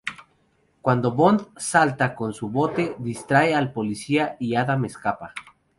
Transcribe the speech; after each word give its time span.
Cuando 0.81 1.11
Bond 1.11 1.45
salta 1.57 2.15
con 2.15 2.33
su 2.33 2.49
bote 2.49 2.95
distrae 2.97 3.53
al 3.53 3.71
policía 3.71 4.35
y 4.39 4.55
Adam 4.55 4.85
escapa. 4.85 5.31